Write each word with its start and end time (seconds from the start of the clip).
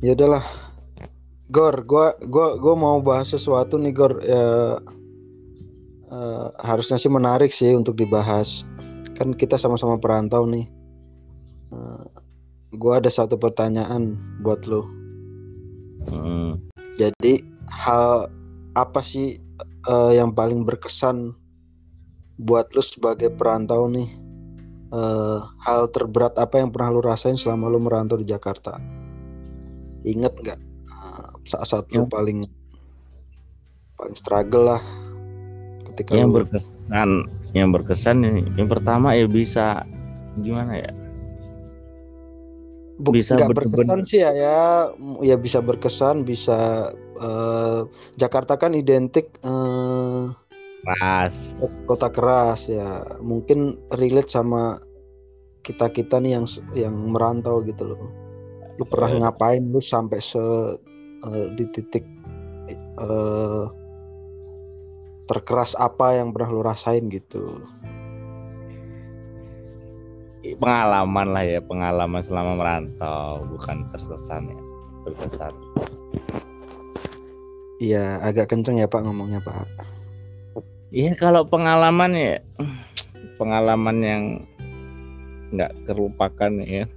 Ya 0.00 0.16
udahlah. 0.16 0.44
Gor, 1.52 1.84
gua 1.84 2.16
gua 2.24 2.56
gua 2.56 2.74
mau 2.78 2.96
bahas 3.04 3.36
sesuatu 3.36 3.76
nih 3.76 3.92
Gor 3.92 4.16
ya 4.24 4.80
uh, 6.08 6.46
harusnya 6.64 6.96
sih 6.96 7.12
menarik 7.12 7.52
sih 7.52 7.76
untuk 7.76 8.00
dibahas. 8.00 8.64
Kan 9.12 9.36
kita 9.36 9.60
sama-sama 9.60 10.00
perantau 10.00 10.48
nih. 10.48 10.64
Uh, 11.68 12.06
gua 12.80 12.96
ada 12.96 13.12
satu 13.12 13.36
pertanyaan 13.36 14.16
buat 14.40 14.64
lo. 14.64 14.88
Hmm. 16.08 16.56
Jadi 16.96 17.44
hal 17.68 18.32
apa 18.72 19.04
sih 19.04 19.36
uh, 19.84 20.16
yang 20.16 20.32
paling 20.32 20.64
berkesan 20.64 21.36
buat 22.40 22.72
lo 22.72 22.80
sebagai 22.80 23.28
perantau 23.36 23.84
nih? 23.84 24.08
Uh, 24.90 25.44
hal 25.62 25.92
terberat 25.92 26.34
apa 26.40 26.56
yang 26.56 26.72
pernah 26.72 26.88
lo 26.88 27.04
rasain 27.04 27.36
selama 27.36 27.68
lo 27.68 27.78
merantau 27.78 28.16
di 28.16 28.24
Jakarta? 28.24 28.99
Ingat 30.04 30.34
nggak? 30.40 30.60
saat-saat 31.50 31.90
lu 31.96 32.06
paling 32.06 32.46
paling 33.98 34.16
struggle 34.16 34.64
lah 34.76 34.82
ketika 35.92 36.16
yang 36.16 36.32
lu... 36.32 36.42
berkesan 36.42 37.26
yang 37.52 37.68
berkesan 37.74 38.22
ini 38.22 38.42
yang 38.54 38.70
pertama 38.70 39.16
ya 39.16 39.26
bisa 39.26 39.82
gimana 40.40 40.78
ya? 40.78 40.92
Bisa 43.00 43.34
nggak 43.34 43.56
berkesan 43.56 44.04
sih 44.04 44.20
ya 44.20 44.30
ya. 44.36 44.92
Ya 45.24 45.36
bisa 45.40 45.64
berkesan 45.64 46.22
bisa 46.22 46.92
uh, 47.18 47.88
Jakarta 48.20 48.60
kan 48.60 48.76
identik 48.76 49.32
uh, 49.40 50.28
keras. 50.84 51.56
kota 51.88 52.12
keras 52.12 52.68
ya. 52.68 53.00
Mungkin 53.24 53.80
relate 53.96 54.28
sama 54.28 54.76
kita 55.64 55.88
kita 55.88 56.20
nih 56.20 56.38
yang 56.38 56.46
yang 56.76 56.94
merantau 57.08 57.64
gitu 57.64 57.88
loh 57.88 58.29
lu 58.80 58.88
pernah 58.88 59.12
iya. 59.12 59.20
ngapain? 59.28 59.62
Lu 59.68 59.76
sampai 59.84 60.18
se 60.24 60.40
uh, 60.40 61.46
di 61.52 61.64
titik 61.68 62.08
uh, 62.96 63.68
terkeras 65.28 65.76
apa 65.76 66.16
yang 66.16 66.32
pernah 66.32 66.48
lo 66.48 66.64
rasain 66.64 67.12
gitu? 67.12 67.60
Pengalaman 70.56 71.36
lah 71.36 71.44
ya 71.44 71.60
pengalaman 71.60 72.24
selama 72.24 72.56
merantau 72.56 73.44
bukan 73.52 73.84
terkesan 73.92 74.48
ya 74.48 74.60
terkesan. 75.04 75.52
Iya 77.80 78.04
agak 78.24 78.48
kenceng 78.48 78.80
ya 78.80 78.88
pak 78.88 79.04
ngomongnya 79.04 79.44
pak. 79.44 79.68
Iya 80.90 81.12
kalau 81.20 81.44
pengalaman 81.44 82.16
ya 82.16 82.40
pengalaman 83.36 83.96
yang 84.00 84.22
nggak 85.52 85.72
terlupakan 85.84 86.52
ya 86.64 86.88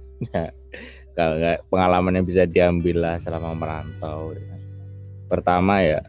kalau 1.14 1.38
pengalaman 1.70 2.18
yang 2.18 2.26
bisa 2.26 2.42
diambil 2.44 3.06
lah 3.06 3.16
selama 3.22 3.54
merantau 3.54 4.34
ya. 4.34 4.56
pertama 5.30 5.80
ya 5.80 6.02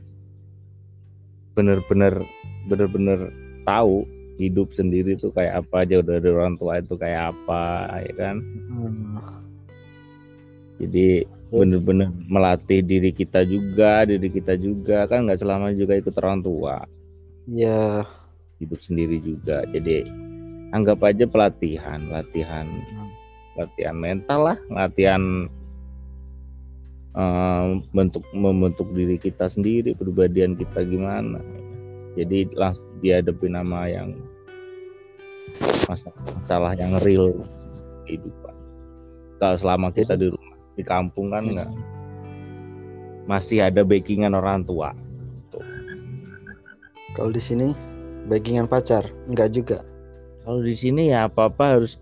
bener-bener 1.56 2.26
bener-bener 2.68 3.32
tahu 3.64 4.04
hidup 4.36 4.76
sendiri 4.76 5.16
tuh 5.16 5.32
kayak 5.32 5.64
apa 5.64 5.88
jauh 5.88 6.04
dari 6.04 6.28
orang 6.28 6.60
tua 6.60 6.84
itu 6.84 7.00
kayak 7.00 7.32
apa 7.32 7.64
ya 8.04 8.14
kan. 8.20 8.36
Hmm. 8.68 9.16
jadi 10.76 11.24
bener-bener 11.56 12.12
melatih 12.28 12.84
diri 12.84 13.16
kita 13.16 13.48
juga 13.48 14.04
diri 14.04 14.28
kita 14.28 14.60
juga. 14.60 15.08
Kan 15.08 15.32
nggak 15.32 15.40
selama 15.40 15.72
juga 15.72 15.96
ikut 15.96 16.12
orang 16.20 16.44
tua. 16.44 16.84
Ya 17.48 18.04
hidup 18.60 18.84
sendiri 18.84 19.24
juga. 19.24 19.64
Jadi 19.72 20.04
anggap 20.76 21.00
aja 21.08 21.24
pelatihan 21.24 22.12
latihan. 22.12 22.68
Hmm 22.68 23.15
latihan 23.56 23.96
mental 23.96 24.52
lah 24.52 24.58
latihan 24.68 25.48
uh, 27.16 27.80
bentuk 27.96 28.22
membentuk 28.36 28.86
diri 28.92 29.16
kita 29.18 29.48
sendiri 29.48 29.96
kepribadian 29.96 30.54
kita 30.60 30.84
gimana. 30.86 31.40
Jadi 32.16 32.48
langsung 32.56 32.88
dihadapi 33.04 33.48
nama 33.52 33.92
yang 33.92 34.16
masalah, 35.88 36.24
masalah 36.40 36.74
yang 36.80 36.96
real 37.04 37.36
kehidupan. 38.08 38.56
Kalau 39.40 39.56
selama 39.60 39.92
kita 39.92 40.16
di 40.16 40.32
rumah 40.32 40.56
di 40.80 40.84
kampung 40.84 41.36
kan 41.36 41.44
enggak 41.44 41.72
masih 43.28 43.64
ada 43.68 43.84
backingan 43.84 44.32
orang 44.32 44.64
tua. 44.64 44.96
Kalau 47.16 47.32
di 47.32 47.40
sini 47.40 47.76
backingan 48.32 48.68
pacar 48.68 49.04
enggak 49.28 49.52
juga? 49.52 49.84
Kalau 50.48 50.62
di 50.64 50.76
sini 50.78 51.12
ya 51.12 51.28
apa 51.28 51.52
apa 51.52 51.80
harus 51.80 52.00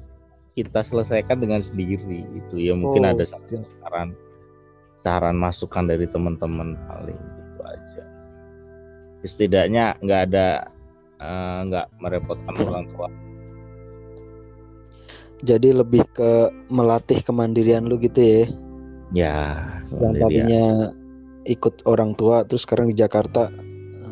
kita 0.53 0.85
selesaikan 0.85 1.41
dengan 1.41 1.65
sendiri 1.65 2.21
itu 2.29 2.55
ya 2.61 2.77
mungkin 2.77 3.09
oh, 3.09 3.11
ada 3.17 3.25
saran 3.25 4.13
saran 5.01 5.35
masukan 5.35 5.89
dari 5.89 6.05
teman-teman 6.07 6.79
paling 6.87 7.17
itu 7.19 7.61
aja. 7.65 8.03
Setidaknya 9.25 9.97
nggak 9.99 10.21
ada 10.31 10.47
eh, 11.19 11.59
nggak 11.67 11.85
uh, 11.89 11.93
merepotkan 11.99 12.55
orang 12.63 12.85
tua. 12.95 13.09
Jadi 15.43 15.75
lebih 15.75 16.07
ke 16.15 16.47
melatih 16.71 17.19
kemandirian 17.25 17.89
lu 17.89 17.99
gitu 17.99 18.21
ya? 18.23 18.43
Ya 19.11 19.37
yang 19.99 20.15
tadinya 20.15 20.95
ikut 21.43 21.83
orang 21.83 22.15
tua 22.15 22.47
terus 22.47 22.63
sekarang 22.63 22.87
di 22.87 22.95
Jakarta 22.95 23.51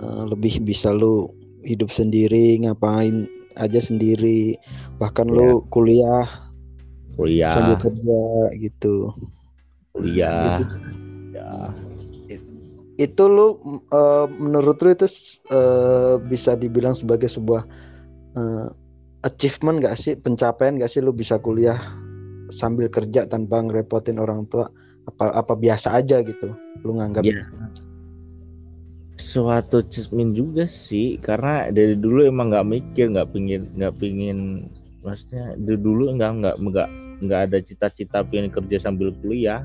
uh, 0.04 0.24
lebih 0.28 0.60
bisa 0.62 0.92
lu 0.92 1.32
hidup 1.64 1.88
sendiri 1.88 2.60
ngapain 2.60 3.30
aja 3.58 3.80
sendiri. 3.82 4.56
Bahkan 5.02 5.28
ya. 5.28 5.34
lu 5.34 5.48
iya. 5.48 5.56
kuliah 5.72 6.26
kuliah. 7.16 7.54
sambil 7.54 7.78
kerja 7.80 8.22
gitu. 8.60 8.96
Kuliah. 9.92 10.56
Itu, 10.56 10.64
ya 11.36 11.52
itu 13.02 13.24
lu 13.26 13.58
uh, 13.90 14.30
menurut 14.30 14.78
lu 14.86 14.94
itu 14.94 15.10
uh, 15.50 16.22
bisa 16.22 16.54
dibilang 16.54 16.94
sebagai 16.94 17.26
sebuah 17.26 17.66
uh, 18.38 18.70
achievement 19.26 19.82
gak 19.82 19.98
sih? 19.98 20.14
Pencapaian 20.14 20.78
gak 20.78 20.92
sih 20.92 21.02
lu 21.02 21.10
bisa 21.10 21.42
kuliah 21.42 21.82
sambil 22.54 22.94
kerja 22.94 23.26
tanpa 23.26 23.66
ngerepotin 23.66 24.22
orang 24.22 24.46
tua? 24.46 24.70
Apa 25.10 25.34
apa 25.34 25.54
biasa 25.58 25.98
aja 25.98 26.22
gitu 26.22 26.54
lu 26.86 26.94
nganggapnya? 26.94 27.42
Ya 27.42 27.81
suatu 29.32 29.80
cermin 29.88 30.36
juga 30.36 30.68
sih 30.68 31.16
karena 31.24 31.72
dari 31.72 31.96
dulu 31.96 32.28
emang 32.28 32.52
nggak 32.52 32.68
mikir 32.68 33.08
nggak 33.16 33.32
pingin 33.32 33.64
nggak 33.80 33.96
pingin 33.96 34.68
maksudnya 35.00 35.56
dari 35.56 35.80
dulu 35.80 36.12
nggak 36.20 36.32
nggak 36.44 36.56
nggak 36.60 36.90
nggak 37.22 37.40
ada 37.48 37.58
cita-cita 37.62 38.26
pengen 38.26 38.50
kerja 38.50 38.90
sambil 38.90 39.14
kuliah. 39.22 39.64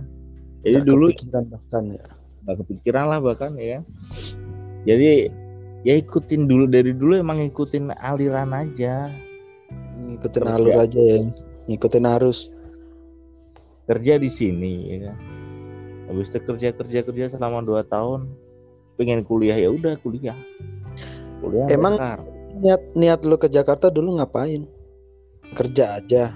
Jadi 0.63 0.85
gak 0.85 0.87
dulu 0.87 1.07
kepikiran 1.11 1.45
bahkan 1.49 1.85
ya. 1.97 2.05
Nggak 2.45 2.57
kepikiran 2.63 3.05
lah 3.09 3.19
bahkan 3.19 3.53
ya. 3.57 3.81
Jadi 4.87 5.33
ya 5.83 5.95
ikutin 5.99 6.47
dulu 6.47 6.69
dari 6.69 6.93
dulu 6.93 7.17
emang 7.17 7.41
ngikutin 7.43 7.97
aliran 7.97 8.53
aja. 8.53 9.11
Ngikutin 10.07 10.43
kerja. 10.45 10.55
alur 10.55 10.77
aja 10.79 11.01
ya 11.01 11.19
ngikutin 11.67 12.05
arus. 12.21 12.53
Kerja 13.89 14.21
di 14.21 14.31
sini 14.31 14.73
ya 14.95 14.97
kan. 15.11 15.19
Habis 16.07 16.31
itu 16.31 16.39
kerja 16.45 16.69
kerja 16.71 17.01
kerja 17.03 17.25
selama 17.35 17.67
dua 17.67 17.83
tahun 17.83 18.31
pengen 18.97 19.23
kuliah 19.23 19.57
ya 19.57 19.69
udah 19.71 19.95
kuliah. 20.01 20.37
Kuliah 21.45 21.69
emang 21.69 22.01
besar. 22.01 22.21
niat 22.61 22.83
niat 22.97 23.21
lu 23.29 23.37
ke 23.37 23.49
Jakarta 23.53 23.93
dulu 23.93 24.17
ngapain? 24.17 24.65
Kerja 25.55 26.01
aja. 26.01 26.33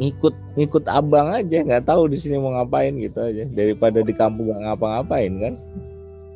Ngikut 0.00 0.34
ngikut 0.56 0.88
abang 0.88 1.30
aja 1.30 1.62
nggak 1.62 1.84
tahu 1.86 2.08
di 2.08 2.16
sini 2.16 2.40
mau 2.40 2.56
ngapain 2.56 2.96
gitu 2.96 3.20
aja. 3.22 3.44
Daripada 3.52 4.00
di 4.00 4.16
kampung 4.16 4.50
nggak 4.50 4.64
ngapa-ngapain 4.66 5.32
kan? 5.38 5.54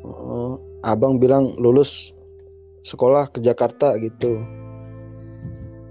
Oh, 0.05 0.61
abang 0.85 1.17
bilang 1.17 1.51
lulus 1.57 2.13
sekolah 2.85 3.27
ke 3.33 3.43
Jakarta 3.43 3.97
gitu. 3.99 4.39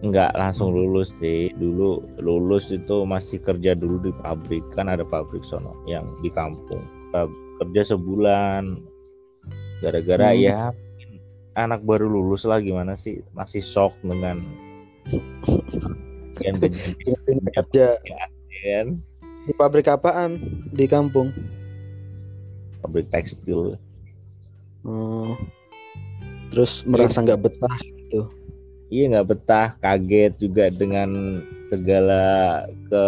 Nggak 0.06 0.38
langsung 0.38 0.72
lulus 0.72 1.10
sih. 1.18 1.50
Dulu 1.58 2.22
lulus 2.22 2.70
itu 2.70 3.02
masih 3.02 3.42
kerja 3.42 3.74
dulu 3.74 3.98
di 3.98 4.12
pabrik. 4.22 4.62
Kan 4.72 4.86
ada 4.86 5.02
pabrik 5.02 5.42
sono 5.42 5.74
yang 5.90 6.06
di 6.22 6.30
kampung. 6.32 6.80
Kerja 7.60 7.96
sebulan 7.96 8.76
gara-gara 9.84 10.32
hmm. 10.32 10.40
ya 10.40 10.60
anak 11.56 11.80
baru 11.88 12.06
lulus 12.06 12.44
lah 12.44 12.60
gimana 12.60 12.94
sih? 12.94 13.24
Masih 13.32 13.64
shock 13.64 13.96
dengan 14.04 14.44
yang 16.44 16.56
kerja 17.56 17.96
kan? 17.96 18.86
Di 19.48 19.52
pabrik 19.56 19.88
apaan? 19.88 20.38
Di 20.76 20.84
kampung. 20.84 21.32
Pabrik 22.84 23.08
tekstil. 23.10 23.80
Hmm. 24.86 25.34
terus 26.54 26.86
merasa 26.86 27.26
nggak 27.26 27.42
betah 27.42 27.76
gitu? 27.82 28.30
Iya 28.92 29.18
nggak 29.18 29.28
betah. 29.34 29.74
Kaget 29.82 30.38
juga 30.38 30.70
dengan 30.70 31.42
segala 31.66 32.62
ke 32.86 33.04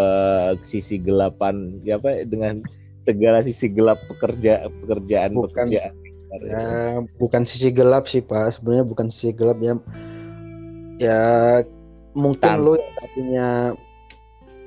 sisi 0.67 0.99
gelapan 0.99 1.79
ya 1.87 2.03
apa 2.03 2.27
dengan 2.27 2.59
segala 3.07 3.39
sisi 3.47 3.71
gelap 3.71 4.03
pekerja 4.11 4.67
pekerjaan 4.83 5.31
bukan, 5.31 5.71
pekerjaan 5.71 5.95
ya 6.45 7.01
bukan 7.17 7.43
sisi 7.49 7.73
gelap 7.73 8.05
sih 8.05 8.21
pak 8.21 8.53
sebenarnya 8.53 8.85
bukan 8.85 9.09
sisi 9.09 9.33
gelap 9.33 9.59
ya 9.65 9.75
ya 11.01 11.21
mungkin 12.13 12.41
Tan. 12.45 12.61
yang 12.61 13.09
punya 13.17 13.49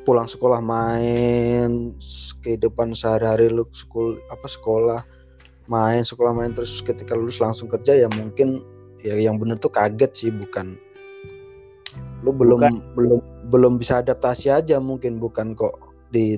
pulang 0.02 0.26
sekolah 0.26 0.60
main 0.64 1.94
kehidupan 2.42 2.98
sehari-hari 2.98 3.54
lu 3.54 3.68
sekolah 3.70 4.18
apa 4.34 4.48
sekolah 4.50 5.02
main 5.70 6.02
sekolah 6.02 6.34
main 6.34 6.52
terus 6.58 6.82
ketika 6.82 7.14
lulus 7.14 7.38
langsung 7.38 7.70
kerja 7.70 7.94
ya 7.94 8.08
mungkin 8.18 8.66
ya 9.06 9.14
yang 9.18 9.38
bener 9.38 9.62
tuh 9.62 9.70
kaget 9.70 10.12
sih 10.18 10.32
bukan 10.34 10.74
lu 12.26 12.34
belum 12.34 12.62
Bukan. 12.62 12.76
belum 12.98 13.20
belum 13.54 13.74
bisa 13.78 14.02
adaptasi 14.02 14.50
aja 14.50 14.82
mungkin 14.82 15.22
bukan 15.22 15.54
kok 15.54 15.78
di 16.10 16.38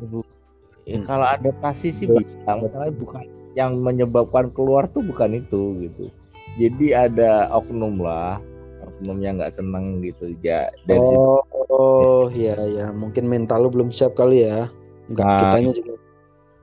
Ya, 0.83 0.99
Hmm. 0.99 1.07
kalau 1.07 1.23
adaptasi 1.31 1.95
sih 1.95 2.05
Betul. 2.11 2.27
bisa, 2.27 2.59
masalahnya 2.59 2.95
bukan 2.99 3.23
yang 3.53 3.81
menyebabkan 3.81 4.49
keluar 4.53 4.89
tuh 4.89 5.05
bukan 5.05 5.37
itu 5.37 5.77
gitu. 5.89 6.09
Jadi 6.57 6.93
ada 6.93 7.49
oknum 7.49 8.01
lah, 8.01 8.37
oknum 8.85 9.21
yang 9.21 9.41
nggak 9.41 9.53
seneng 9.53 10.01
gitu 10.01 10.33
ya. 10.41 10.69
Dari 10.85 11.01
situ 11.01 11.17
oh 11.17 11.41
oh 11.73 12.23
iya 12.33 12.53
ya 12.69 12.93
mungkin 12.93 13.25
mental 13.25 13.65
lu 13.65 13.69
belum 13.73 13.89
siap 13.89 14.13
kali 14.13 14.45
ya 14.45 14.69
enggak 15.09 15.25
Nah, 15.25 15.39
kitanya 15.41 15.71
juga 15.73 15.93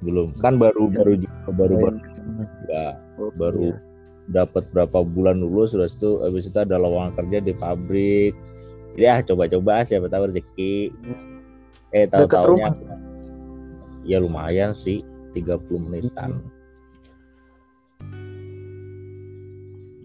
belum 0.00 0.28
kan 0.40 0.56
baru 0.56 0.88
baru 0.88 1.12
juga 1.20 1.50
baru 1.52 1.74
baru 1.76 1.98
Oh, 3.20 3.32
baru 3.34 3.74
iya. 3.74 3.76
dapat 4.30 4.64
berapa 4.72 5.02
bulan 5.02 5.42
lulus 5.42 5.74
terus 5.74 5.98
itu 5.98 6.22
habis 6.22 6.46
itu 6.48 6.56
ada 6.56 6.78
lowongan 6.78 7.12
kerja 7.18 7.38
di 7.42 7.52
pabrik. 7.52 8.32
Ya 8.94 9.20
coba-coba 9.26 9.82
siapa 9.82 10.06
tahu 10.06 10.30
rezeki. 10.30 10.94
Eh 11.90 12.06
tahu-taunya 12.06 12.70
rumah. 12.70 12.98
ya 14.06 14.16
lumayan 14.22 14.70
sih 14.72 15.02
30 15.34 15.90
menitan. 15.90 16.30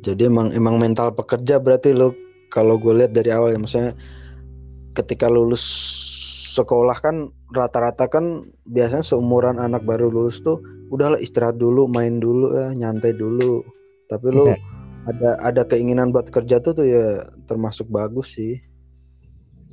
Jadi 0.05 0.29
emang 0.29 0.53
emang 0.53 0.77
mental 0.77 1.09
pekerja 1.17 1.57
berarti 1.57 1.97
lo 1.97 2.13
kalau 2.53 2.77
gue 2.77 2.93
lihat 2.93 3.11
dari 3.17 3.33
awal 3.33 3.51
ya 3.51 3.59
maksudnya 3.59 3.97
ketika 4.93 5.25
lulus 5.27 5.65
sekolah 6.55 6.95
kan 7.03 7.33
rata-rata 7.51 8.07
kan 8.07 8.47
biasanya 8.69 9.03
seumuran 9.03 9.59
anak 9.59 9.83
baru 9.83 10.07
lulus 10.07 10.39
tuh 10.39 10.61
udahlah 10.93 11.19
istirahat 11.19 11.57
dulu, 11.59 11.89
main 11.89 12.21
dulu 12.21 12.55
ya, 12.55 12.71
nyantai 12.71 13.11
dulu. 13.17 13.65
Tapi 14.07 14.27
lo 14.31 14.53
Iya. 14.53 14.57
ada 15.09 15.29
ada 15.41 15.61
keinginan 15.65 16.13
buat 16.13 16.29
kerja 16.29 16.61
tuh 16.61 16.77
tuh 16.77 16.85
ya 16.87 17.25
termasuk 17.49 17.89
bagus 17.89 18.37
sih. 18.37 18.61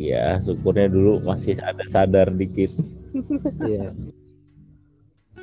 Ya 0.01 0.41
syukurnya 0.41 0.89
dulu 0.89 1.21
masih 1.23 1.61
ada 1.61 1.85
sadar 1.87 2.33
dikit. 2.33 2.73
Iya. 3.63 3.93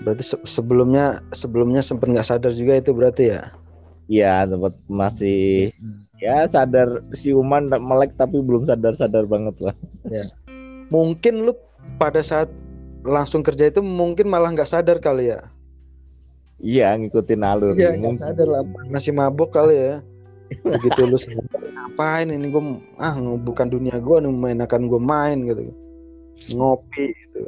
Berarti 0.03 0.23
se- 0.25 0.47
sebelumnya 0.47 1.21
sebelumnya 1.31 1.85
sempat 1.85 2.09
nggak 2.09 2.27
sadar 2.27 2.51
juga 2.51 2.81
itu 2.81 2.91
berarti 2.91 3.37
ya. 3.37 3.45
Iya 4.09 4.49
tempat 4.49 4.73
masih 4.89 5.69
ya 6.17 6.49
sadar 6.49 7.05
siuman 7.13 7.69
melek 7.69 8.17
tapi 8.17 8.41
belum 8.41 8.65
sadar-sadar 8.65 9.29
banget 9.29 9.53
lah. 9.61 9.75
Mungkin 10.89 11.45
lu 11.45 11.53
pada 12.01 12.25
saat 12.25 12.49
langsung 13.05 13.45
kerja 13.45 13.69
itu 13.69 13.85
mungkin 13.85 14.25
malah 14.25 14.49
nggak 14.49 14.65
sadar 14.65 14.97
kali 14.97 15.29
ya. 15.29 15.37
Iya 16.57 16.97
ngikutin 16.97 17.45
alur. 17.45 17.77
Iya 17.77 18.01
nggak 18.01 18.17
sadar 18.17 18.49
lah 18.49 18.65
masih 18.89 19.13
mabuk 19.13 19.53
kali 19.53 19.77
ya. 19.77 20.01
Begitu 20.65 21.05
lu 21.05 21.13
sadar, 21.13 21.61
ngapain 21.61 22.33
ini 22.33 22.49
gue 22.49 22.63
ah 22.97 23.13
bukan 23.21 23.69
dunia 23.69 24.01
gue 24.01 24.17
nih 24.25 24.33
mainakan 24.33 24.89
gue 24.89 24.97
main 24.97 25.37
gitu. 25.45 25.69
Ngopi 26.57 27.13
gitu. 27.13 27.41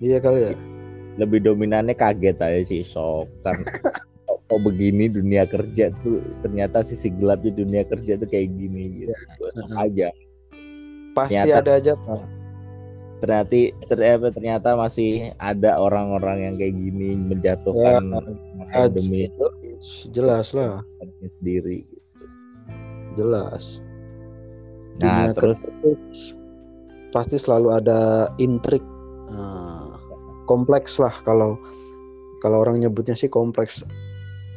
Iya 0.00 0.16
kali 0.16 0.48
ya. 0.48 0.52
Lebih 1.20 1.44
dominannya 1.44 1.92
kaget 1.92 2.40
aja 2.40 2.60
sih 2.64 2.80
sok 2.80 3.28
kan. 3.44 3.52
kok 4.44 4.60
begini 4.60 5.08
dunia 5.08 5.48
kerja 5.48 5.88
tuh 6.04 6.20
ternyata 6.44 6.84
sisi 6.84 7.08
gelap 7.16 7.40
di 7.40 7.50
dunia 7.50 7.80
kerja 7.88 8.20
tuh 8.20 8.28
kayak 8.28 8.52
gini 8.54 9.04
gitu. 9.04 9.14
Sok 9.56 9.72
aja. 9.80 10.08
Pasti 11.16 11.38
Ternyata- 11.40 11.60
ada 11.64 11.72
aja 11.80 11.92
pak. 11.96 12.22
Ternyata 13.24 13.56
ternyata 13.88 14.26
ternyata 14.36 14.68
masih 14.76 15.32
ada 15.40 15.80
orang-orang 15.80 16.44
yang 16.44 16.54
kayak 16.60 16.76
gini 16.76 17.16
menjatuhkan 17.16 18.12
ah, 18.76 18.88
demi 18.92 19.30
Jelas 20.12 20.52
lah, 20.52 20.84
sendiri. 21.40 21.82
jelas. 23.14 23.80
Nah 25.02 25.30
Dunia 25.30 25.34
terus 25.38 25.60
kerja 25.66 25.74
itu 25.74 25.90
pasti 27.10 27.36
selalu 27.38 27.68
ada 27.78 28.00
intrik 28.42 28.82
eh, 29.30 29.90
kompleks 30.50 30.98
lah 30.98 31.14
kalau 31.22 31.54
kalau 32.42 32.60
orang 32.66 32.82
nyebutnya 32.82 33.14
sih 33.14 33.30
kompleks 33.30 33.86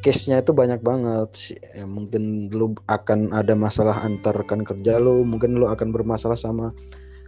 case-nya 0.05 0.41
itu 0.41 0.53
banyak 0.53 0.81
banget. 0.85 1.29
Sih. 1.33 1.57
Ya, 1.73 1.85
mungkin 1.89 2.51
lu 2.53 2.73
akan 2.87 3.33
ada 3.33 3.57
masalah 3.57 3.97
antar 4.05 4.37
rekan 4.37 4.61
kerja 4.61 5.01
lu 5.01 5.25
mungkin 5.25 5.57
lu 5.57 5.65
akan 5.65 5.89
bermasalah 5.93 6.37
sama 6.37 6.73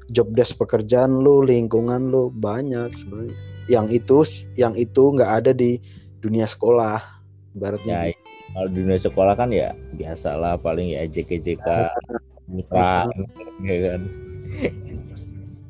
job 0.10 0.30
desk 0.34 0.58
pekerjaan 0.58 1.22
lu 1.22 1.42
lingkungan 1.46 2.10
lu 2.10 2.34
banyak 2.34 2.90
sebenarnya. 2.94 3.36
Yang 3.70 3.88
itu 4.02 4.18
yang 4.58 4.74
itu 4.74 5.14
nggak 5.14 5.32
ada 5.44 5.52
di 5.54 5.78
dunia 6.20 6.44
sekolah 6.44 7.00
ibaratnya 7.56 8.12
ya 8.12 8.18
kalau 8.52 8.68
di 8.68 8.82
dunia 8.82 9.00
sekolah 9.00 9.34
kan 9.38 9.50
ya 9.54 9.72
biasalah 9.96 10.58
paling 10.60 10.92
ya 10.92 11.06
JK-JK 11.06 11.68
bukan 12.50 13.06
ya 13.64 13.78
kan. 13.94 14.02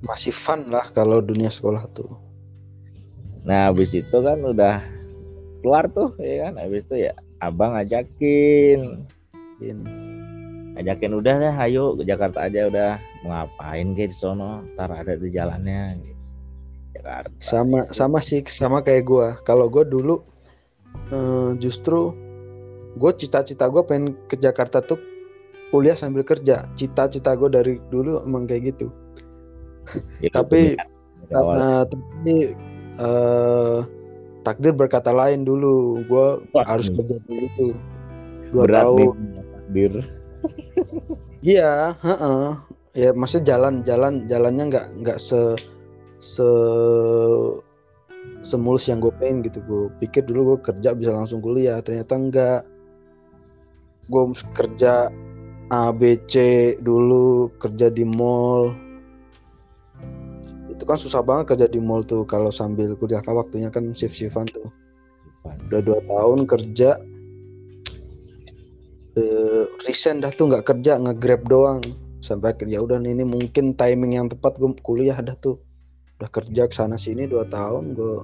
Masih 0.08 0.32
fun 0.32 0.72
lah 0.72 0.88
kalau 0.96 1.20
dunia 1.20 1.52
sekolah 1.52 1.84
tuh. 1.92 2.08
Nah 3.44 3.68
habis 3.70 3.92
itu 3.92 4.18
kan 4.24 4.40
udah 4.40 4.80
keluar 5.62 5.86
tuh 5.92 6.16
ya 6.20 6.48
kan? 6.50 6.54
Habis 6.60 6.84
itu 6.88 6.96
ya 7.10 7.14
abang 7.40 7.76
ajakin 7.76 9.04
In. 9.60 9.80
ajakin 10.80 11.12
udah 11.12 11.36
deh 11.36 11.56
ayo 11.68 11.96
ke 12.00 12.04
Jakarta 12.08 12.48
aja 12.48 12.72
udah. 12.72 12.92
Mau 13.28 13.36
ngapain 13.36 13.92
kayak 13.96 14.12
di 14.12 14.16
sono? 14.16 14.64
Ntar 14.76 14.96
ada 14.96 15.14
di 15.20 15.28
jalannya 15.28 16.00
gitu. 16.00 16.24
Jakarta. 16.96 17.36
Sama 17.44 17.84
sama 17.92 18.20
sih 18.24 18.44
sama 18.48 18.80
kayak 18.80 19.04
gua. 19.04 19.36
Kalau 19.44 19.68
gua 19.68 19.84
dulu 19.84 20.24
eh, 21.12 21.52
justru 21.60 22.16
gue 23.00 23.12
cita-cita 23.16 23.70
gue 23.70 23.80
pengen 23.86 24.18
ke 24.28 24.36
Jakarta 24.36 24.82
tuh 24.82 24.98
kuliah 25.70 25.96
sambil 25.96 26.26
kerja. 26.26 26.66
Cita-cita 26.74 27.38
gue 27.38 27.50
dari 27.52 27.74
dulu 27.94 28.24
emang 28.26 28.50
kayak 28.50 28.76
gitu. 28.76 28.88
Itu 30.20 30.34
tapi 30.34 30.76
awal. 31.34 31.56
eh, 31.56 31.84
tapi 31.86 32.34
eh, 32.98 33.80
takdir 34.50 34.74
berkata 34.74 35.14
lain 35.14 35.46
dulu 35.46 36.02
gue 36.10 36.28
harus 36.66 36.90
nih, 36.90 36.98
kerja 36.98 37.18
dulu 37.30 37.46
tuh 37.54 37.74
dua 38.50 38.64
berat 38.66 38.84
tahun 38.90 39.18
takdir 39.38 39.94
Iya, 41.40 41.96
heeh. 42.04 42.46
Ya 43.00 43.16
maksudnya 43.16 43.56
jalan 43.56 43.74
jalan 43.88 44.28
jalannya 44.28 44.64
nggak 44.76 44.88
nggak 45.06 45.20
se 45.22 45.56
se 46.20 46.50
semulus 48.44 48.92
yang 48.92 49.00
gue 49.00 49.14
pengen 49.24 49.46
gitu. 49.48 49.64
Gue 49.64 49.88
pikir 50.04 50.28
dulu 50.28 50.56
gue 50.56 50.60
kerja 50.68 50.92
bisa 50.92 51.16
langsung 51.16 51.40
kuliah, 51.40 51.80
ternyata 51.80 52.20
enggak. 52.20 52.62
Gue 54.12 54.36
kerja 54.52 55.08
A 55.72 55.96
B 55.96 56.20
C 56.28 56.76
dulu, 56.84 57.54
kerja 57.62 57.88
di 57.88 58.04
mall. 58.04 58.76
Itu 60.80 60.88
kan 60.88 60.96
susah 60.96 61.20
banget 61.20 61.52
kerja 61.52 61.68
di 61.68 61.84
mall 61.84 62.08
tuh 62.08 62.24
kalau 62.24 62.56
sambil 62.56 62.96
kuliah. 62.96 63.20
Kan 63.20 63.36
waktunya 63.36 63.68
kan 63.68 63.92
shift-shiftan 63.92 64.48
tuh. 64.48 64.72
Udah 65.68 65.84
dua 65.84 66.00
tahun 66.08 66.48
kerja. 66.48 66.96
Eh, 69.20 69.64
resign 69.84 70.24
dah 70.24 70.32
tuh 70.32 70.48
nggak 70.48 70.64
kerja 70.64 70.96
nge-grab 71.04 71.44
doang. 71.52 71.84
Sampai 72.24 72.56
akhirnya 72.56 72.80
udah 72.80 72.96
nih, 72.96 73.12
ini 73.12 73.28
mungkin 73.28 73.76
timing 73.76 74.16
yang 74.16 74.32
tepat 74.32 74.56
gue 74.56 74.72
kuliah 74.80 75.20
dah 75.20 75.36
tuh. 75.36 75.60
Udah 76.16 76.32
kerja 76.32 76.64
ke 76.64 76.72
sana 76.72 76.96
sini 76.96 77.28
dua 77.28 77.44
tahun 77.44 77.92
gue 77.92 78.16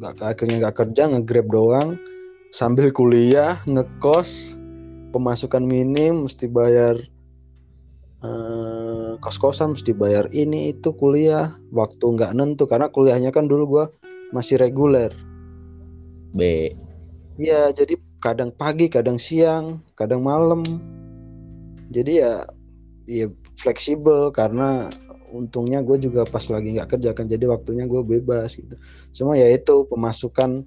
nggak 0.00 0.16
akhirnya 0.24 0.64
nggak 0.64 0.76
kerja 0.80 1.12
nge-grab 1.12 1.46
doang. 1.52 2.00
Sambil 2.48 2.88
kuliah 2.88 3.60
ngekos 3.68 4.56
pemasukan 5.12 5.60
minim 5.60 6.24
mesti 6.24 6.48
bayar 6.48 6.96
eh, 8.24 8.87
kos-kosan 9.20 9.74
mesti 9.74 9.92
bayar 9.94 10.30
ini 10.30 10.72
itu 10.74 10.94
kuliah 10.94 11.52
waktu 11.74 12.02
nggak 12.02 12.34
nentu 12.38 12.64
karena 12.66 12.88
kuliahnya 12.90 13.30
kan 13.34 13.50
dulu 13.50 13.64
gue 13.66 13.84
masih 14.32 14.60
reguler 14.60 15.10
B 16.36 16.70
Iya, 17.38 17.70
jadi 17.70 17.94
kadang 18.18 18.50
pagi, 18.50 18.90
kadang 18.90 19.14
siang, 19.14 19.78
kadang 19.94 20.26
malam. 20.26 20.66
Jadi 21.94 22.18
ya, 22.18 22.42
ya 23.06 23.30
fleksibel 23.62 24.34
karena 24.34 24.90
untungnya 25.30 25.86
gue 25.86 26.02
juga 26.02 26.26
pas 26.26 26.42
lagi 26.50 26.74
nggak 26.74 26.98
kerja 26.98 27.14
kan, 27.14 27.30
jadi 27.30 27.46
waktunya 27.46 27.86
gue 27.86 28.02
bebas 28.02 28.58
gitu. 28.58 28.74
Cuma 29.14 29.38
ya 29.38 29.46
itu 29.54 29.86
pemasukan 29.86 30.66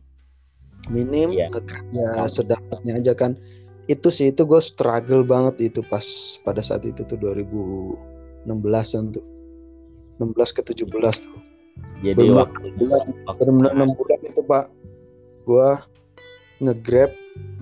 minim, 0.88 1.36
Iya. 1.36 1.52
ngekerja 1.52 2.32
sedapatnya 2.32 3.04
aja 3.04 3.14
kan. 3.20 3.36
Itu 3.92 4.08
sih 4.08 4.32
itu 4.32 4.48
gue 4.48 4.64
struggle 4.64 5.28
banget 5.28 5.76
itu 5.76 5.84
pas 5.84 6.08
pada 6.48 6.64
saat 6.64 6.88
itu 6.88 7.04
tuh 7.04 7.20
2016an 8.48 9.16
tuh. 9.16 9.26
16 10.22 10.58
ke 10.58 10.62
17 10.62 11.26
tuh. 11.26 11.38
jadi 12.06 12.18
Bener. 12.18 12.46
waktu 12.46 12.68
Benar-benar 13.42 13.72
enam 13.74 13.90
bulan 13.98 14.20
itu 14.22 14.42
pak, 14.46 14.66
gua 15.46 15.82
nge-grab 16.62 17.10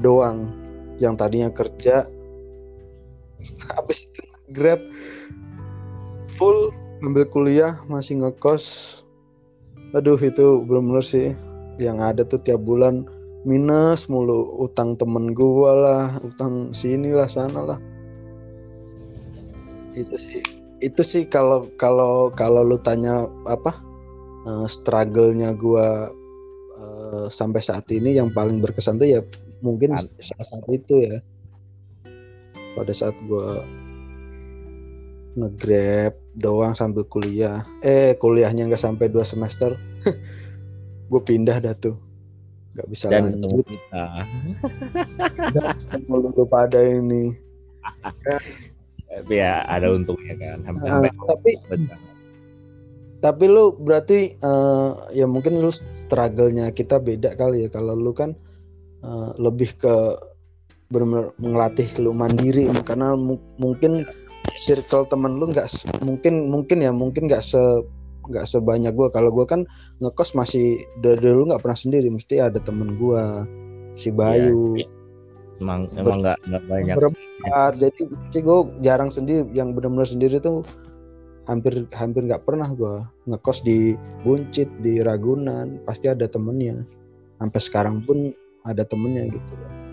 doang. 0.03 0.51
Yang 0.99 1.15
tadinya 1.15 1.47
kerja, 1.47 2.03
habis 3.75 4.11
itu 4.11 4.21
grab 4.51 4.81
full 6.35 6.73
ambil 7.05 7.23
kuliah 7.29 7.79
masih 7.87 8.19
ngekos 8.19 8.65
aduh 9.95 10.19
itu 10.19 10.61
belum 10.67 10.93
bener 10.93 11.05
sih 11.05 11.33
yang 11.79 11.97
ada 12.03 12.21
tuh 12.27 12.41
tiap 12.43 12.61
bulan 12.67 13.07
minus 13.47 14.11
mulu 14.11 14.59
utang 14.59 14.99
temen 14.99 15.31
gua 15.31 15.71
lah 15.73 16.05
utang 16.21 16.75
sini 16.75 17.15
lah 17.15 17.25
sana 17.25 17.63
lah 17.63 17.79
itu 19.95 20.15
sih 20.19 20.43
itu 20.79 21.01
sih 21.03 21.23
kalau 21.27 21.67
kalau 21.75 22.31
kalau 22.33 22.63
lu 22.63 22.79
tanya 22.79 23.27
apa 23.47 23.75
uh, 24.47 24.67
struggle-nya 24.67 25.51
gua 25.55 26.11
uh, 26.79 27.27
sampai 27.27 27.59
saat 27.59 27.85
ini 27.91 28.15
yang 28.15 28.31
paling 28.31 28.63
berkesan 28.63 28.99
tuh 28.99 29.07
ya 29.07 29.21
mungkin 29.59 29.95
saat 29.95 30.11
saat 30.43 30.65
itu 30.71 31.07
ya. 31.07 31.17
Pada 32.77 32.93
saat 32.95 33.17
gua 33.27 33.65
ngegrab 35.35 36.15
doang 36.39 36.73
sambil 36.75 37.03
kuliah. 37.07 37.63
Eh 37.83 38.15
kuliahnya 38.17 38.67
nggak 38.71 38.81
sampai 38.81 39.11
dua 39.11 39.27
semester. 39.27 39.75
Gue 41.09 41.21
pindah 41.25 41.57
dah 41.57 41.73
tuh. 41.73 41.97
Nggak 42.77 42.87
bisa 42.87 43.05
dan 43.09 43.33
lanjut. 43.41 43.65
kita. 43.65 44.05
Lu 46.05 46.45
pada 46.45 46.79
ini 46.85 47.33
tapi 49.19 49.33
ya 49.43 49.67
ada 49.67 49.91
untungnya 49.91 50.35
kan 50.39 50.57
sampai, 50.63 50.87
Nah, 50.87 51.03
sampai 51.03 51.11
tapi 51.27 51.51
tapi 53.19 53.45
lu 53.51 53.75
berarti 53.75 54.31
eh, 54.31 54.91
ya 55.11 55.27
mungkin 55.27 55.59
lu 55.59 55.67
struggle-nya 55.71 56.71
kita 56.71 57.03
beda 57.03 57.35
kali 57.35 57.67
ya. 57.67 57.69
Kalau 57.69 57.99
lu 57.99 58.15
kan 58.15 58.31
eh, 59.03 59.31
lebih 59.35 59.75
ke 59.75 59.95
benar 60.87 61.35
ngelatih 61.37 61.99
lu 61.99 62.15
mandiri. 62.15 62.71
Karena 62.87 63.19
mu- 63.19 63.43
mungkin 63.59 64.07
circle 64.55 65.03
temen 65.11 65.35
lu 65.35 65.51
nggak 65.51 65.67
mungkin 66.01 66.47
mungkin 66.47 66.79
ya 66.79 66.95
mungkin 66.95 67.27
nggak 67.27 67.43
se 67.43 67.59
nggak 68.31 68.47
sebanyak 68.47 68.95
gua. 68.95 69.11
Kalau 69.11 69.35
gua 69.35 69.43
kan 69.43 69.67
ngekos 69.99 70.31
masih 70.31 70.79
dari 71.03 71.19
dulu 71.19 71.51
nggak 71.51 71.59
pernah 71.59 71.75
sendiri. 71.75 72.07
Mesti 72.07 72.39
ada 72.39 72.63
temen 72.63 72.95
gua 72.95 73.43
si 73.99 74.15
Bayu. 74.15 74.79
iya. 74.79 74.98
Emang 75.59 75.91
emang 75.95 76.23
nggak 76.23 76.37
nggak 76.47 76.63
banyak. 76.67 76.95
Berempat. 76.95 77.71
Jadi 77.77 78.01
sih 78.31 78.41
gue 78.41 78.59
jarang 78.83 79.11
sendiri. 79.13 79.47
Yang 79.53 79.79
benar-benar 79.79 80.09
sendiri 80.09 80.35
tuh 80.39 80.63
hampir 81.47 81.85
hampir 81.95 82.25
nggak 82.25 82.45
pernah 82.45 82.69
gue 82.71 83.03
ngekos 83.29 83.63
di 83.63 83.93
Buncit 84.23 84.67
di 84.81 85.03
Ragunan. 85.03 85.83
Pasti 85.83 86.07
ada 86.11 86.25
temennya. 86.27 86.83
Sampai 87.39 87.59
sekarang 87.63 88.03
pun 88.03 88.35
ada 88.67 88.83
temennya 88.83 89.31
gitu. 89.31 89.53
Loh 89.55 89.89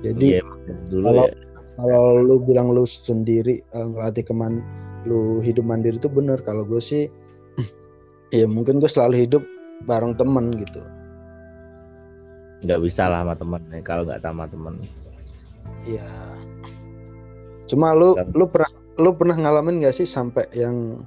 jadi 0.00 0.40
Iya, 0.40 0.44
dulu 0.88 1.04
kalau 1.12 1.24
ya. 1.28 1.34
kalau 1.76 2.04
lu 2.24 2.36
bilang 2.40 2.72
lu 2.72 2.84
sendiri 2.88 3.60
eh, 3.60 3.86
ngelatih 3.86 4.24
keman 4.24 4.64
lu 5.04 5.40
hidup 5.44 5.64
mandiri 5.64 5.96
itu 5.96 6.08
bener. 6.08 6.40
Kalau 6.44 6.64
gue 6.64 6.80
sih 6.80 7.08
ya 8.36 8.48
mungkin 8.48 8.80
gue 8.80 8.88
selalu 8.88 9.28
hidup 9.28 9.42
bareng 9.84 10.16
temen 10.16 10.56
gitu. 10.56 10.80
Nggak 12.64 12.80
bisa 12.84 13.08
lah 13.08 13.24
sama 13.24 13.34
temen 13.36 13.60
nih 13.72 13.82
kalau 13.84 14.02
nggak 14.04 14.20
sama 14.20 14.44
temen 14.48 14.74
Iya. 15.84 16.06
Cuma 17.66 17.92
lu 17.92 18.14
Kan- 18.14 18.30
lu 18.32 18.46
pernah 18.46 18.70
lu 18.98 19.10
pernah 19.14 19.36
ngalamin 19.38 19.80
gak 19.80 19.94
sih 19.94 20.04
sampai 20.04 20.44
yang 20.52 21.06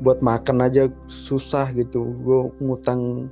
buat 0.00 0.20
makan 0.20 0.62
aja 0.62 0.88
susah 1.06 1.72
gitu. 1.72 2.04
Gue 2.22 2.52
ngutang 2.60 3.30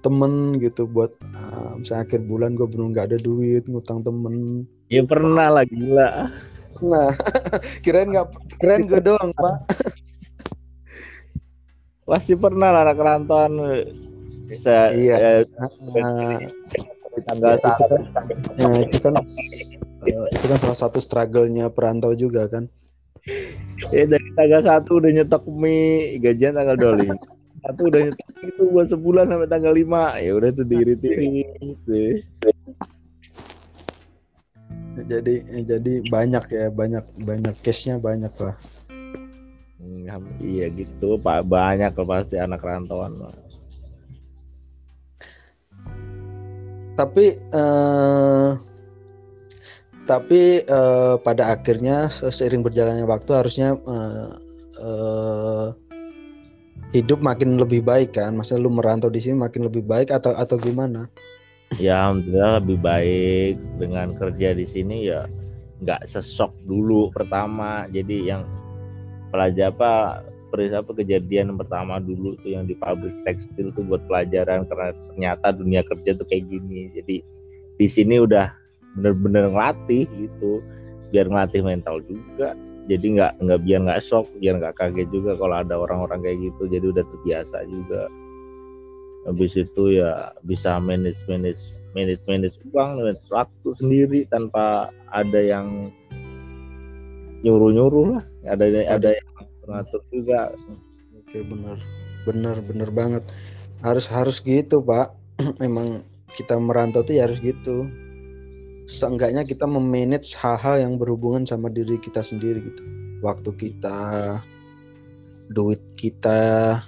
temen 0.00 0.56
gitu 0.56 0.88
buat 0.88 1.12
uh, 1.36 1.76
misalnya 1.76 2.08
akhir 2.08 2.24
bulan 2.24 2.56
gue 2.56 2.64
belum 2.64 2.90
nggak 2.90 3.12
ada 3.12 3.18
duit 3.20 3.68
ngutang 3.68 4.00
temen. 4.00 4.64
ya 4.88 5.04
pernah 5.04 5.52
lah 5.52 5.64
gila 5.68 6.32
Nah, 6.80 7.12
kirain 7.84 8.08
nggak 8.08 8.32
keren 8.56 8.88
gue 8.88 8.98
doang 8.98 9.28
pak. 9.30 9.56
pasti 12.08 12.32
pernah 12.34 12.72
lah 12.72 12.82
anak 12.82 12.96
rantauan 12.96 13.60
bisa 14.48 14.88
Iya. 14.90 15.14
eh, 15.20 15.40
Nah, 15.94 16.40
di 17.12 17.20
tanggal 17.22 17.52
Ya, 17.52 17.56
itu 17.60 17.84
kan- 17.84 18.06
ya, 18.56 18.68
itu 18.80 18.98
kan 18.98 19.14
uh, 20.04 20.26
itu 20.32 20.44
kan 20.48 20.58
salah 20.60 20.78
satu 20.78 20.98
struggle-nya 21.02 21.68
perantau 21.72 22.12
juga 22.16 22.48
kan. 22.48 22.66
ya 23.92 24.08
dari 24.08 24.28
tanggal 24.32 24.60
satu 24.64 25.00
udah 25.00 25.10
nyetok 25.12 25.44
mie 25.48 26.16
gajian 26.20 26.56
tanggal 26.56 26.76
25 26.76 27.12
satu 27.60 27.80
udah 27.92 28.00
nyetok 28.08 28.28
itu 28.48 28.62
buat 28.72 28.86
sebulan 28.88 29.24
sampai 29.28 29.48
tanggal 29.48 29.72
5 29.76 30.24
ya 30.24 30.30
udah 30.32 30.50
tuh 30.56 30.66
diirit-irit 30.68 31.44
gitu. 31.60 32.00
Jadi 35.00 35.34
jadi 35.64 35.92
banyak 36.08 36.44
ya 36.52 36.66
banyak 36.72 37.04
banyak 37.24 37.54
case-nya 37.60 37.96
banyak 38.00 38.32
lah. 38.40 38.56
Hmm, 39.80 40.24
iya 40.44 40.68
gitu 40.72 41.16
pak 41.20 41.48
banyak 41.48 41.92
lah 41.92 42.06
pasti 42.08 42.36
anak 42.36 42.60
rantauan 42.60 43.16
mah. 43.16 43.32
tapi 47.00 47.32
eh, 47.32 48.50
tapi 50.08 50.64
eh, 50.64 51.14
pada 51.20 51.56
akhirnya 51.56 52.08
se- 52.08 52.32
seiring 52.32 52.64
berjalannya 52.64 53.04
waktu 53.04 53.30
harusnya 53.36 53.76
eh, 53.76 54.30
eh, 54.80 55.68
hidup 56.90 57.22
makin 57.22 57.58
lebih 57.58 57.82
baik 57.86 58.18
kan? 58.18 58.34
Maksudnya 58.34 58.66
lu 58.66 58.70
merantau 58.74 59.10
di 59.10 59.22
sini 59.22 59.38
makin 59.38 59.66
lebih 59.66 59.86
baik 59.86 60.10
atau 60.10 60.34
atau 60.34 60.58
gimana? 60.58 61.06
Ya 61.78 62.02
alhamdulillah 62.06 62.62
lebih 62.62 62.78
baik. 62.82 63.54
Dengan 63.78 64.14
kerja 64.18 64.54
di 64.54 64.66
sini 64.66 65.06
ya 65.10 65.26
nggak 65.80 66.06
sesok 66.06 66.50
dulu 66.66 67.14
pertama. 67.14 67.86
Jadi 67.90 68.30
yang 68.30 68.42
pelajar 69.30 69.70
apa 69.70 70.24
seperti 70.26 70.74
apa 70.74 70.90
kejadian 70.98 71.54
pertama 71.54 72.02
dulu 72.02 72.34
tuh 72.42 72.50
yang 72.58 72.66
di 72.66 72.74
pabrik 72.74 73.14
tekstil 73.22 73.70
tuh 73.70 73.86
buat 73.86 74.02
pelajaran. 74.10 74.66
Karena 74.66 74.90
ternyata 75.14 75.54
dunia 75.54 75.86
kerja 75.86 76.18
tuh 76.18 76.26
kayak 76.26 76.50
gini. 76.50 76.90
Jadi 76.90 77.16
di 77.78 77.86
sini 77.86 78.18
udah 78.18 78.50
bener-bener 78.98 79.50
ngelatih 79.50 80.06
gitu. 80.18 80.64
Biar 81.10 81.26
ngelatih 81.26 81.62
mental 81.62 82.02
juga. 82.06 82.54
Jadi 82.90 83.18
nggak 83.18 83.38
nggak 83.44 83.60
biar 83.62 83.80
nggak 83.86 84.02
shock 84.02 84.26
biar 84.42 84.58
nggak 84.58 84.74
kaget 84.74 85.08
juga 85.14 85.38
kalau 85.38 85.62
ada 85.62 85.74
orang-orang 85.78 86.26
kayak 86.26 86.38
gitu. 86.50 86.62
Jadi 86.66 86.84
udah 86.90 87.04
terbiasa 87.06 87.62
juga. 87.70 88.10
Habis 89.28 89.52
itu 89.60 90.00
ya 90.00 90.32
bisa 90.48 90.80
manage 90.80 91.20
manage 91.28 91.84
manage 91.92 92.24
manage 92.24 92.56
uang 92.72 93.04
manage 93.04 93.20
waktu 93.28 93.68
sendiri 93.76 94.20
tanpa 94.32 94.88
ada 95.12 95.38
yang 95.38 95.92
nyuruh 97.44 97.70
nyuruh 97.70 98.06
lah. 98.16 98.24
Ada 98.48 98.64
ada 98.88 99.08
yang 99.12 99.28
mengatur 99.68 100.02
juga. 100.10 100.50
Oke 101.20 101.44
bener. 101.46 101.78
Bener 102.24 102.56
bener 102.64 102.90
banget. 102.90 103.22
Harus 103.84 104.08
harus 104.08 104.40
gitu 104.42 104.82
pak. 104.82 105.12
Emang 105.66 106.02
kita 106.34 106.56
merantau 106.58 107.02
tuh 107.04 107.18
ya 107.18 107.26
harus 107.28 107.42
gitu 107.42 107.90
seenggaknya 108.90 109.46
kita 109.46 109.70
memanage 109.70 110.34
hal-hal 110.34 110.82
yang 110.82 110.98
berhubungan 110.98 111.46
sama 111.46 111.70
diri 111.70 111.94
kita 112.02 112.26
sendiri 112.26 112.58
gitu. 112.66 112.82
Waktu 113.22 113.54
kita 113.54 113.98
duit 115.54 115.78
kita 115.94 116.78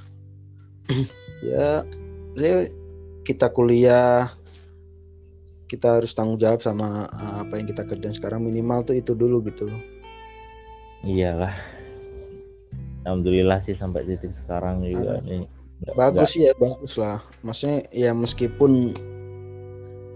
ya 1.46 1.86
saya 2.34 2.66
kita 3.22 3.46
kuliah 3.54 4.26
kita 5.70 6.02
harus 6.02 6.12
tanggung 6.12 6.36
jawab 6.36 6.58
sama 6.58 7.06
uh, 7.08 7.46
apa 7.46 7.62
yang 7.62 7.70
kita 7.70 7.86
kerjain 7.86 8.12
sekarang. 8.12 8.42
Minimal 8.42 8.82
tuh 8.82 8.98
itu 8.98 9.14
dulu 9.14 9.38
gitu 9.46 9.70
loh. 9.70 9.82
Iyalah. 11.06 11.54
Alhamdulillah 13.06 13.62
sih 13.62 13.78
sampai 13.78 14.04
titik 14.04 14.34
sekarang 14.34 14.82
juga 14.82 15.22
nih. 15.22 15.46
Nggak- 15.82 15.96
bagus 15.96 16.34
sih 16.34 16.50
ya 16.50 16.54
bagus 16.58 16.98
lah. 16.98 17.18
Maksudnya 17.46 17.82
ya 17.90 18.10
meskipun 18.12 18.94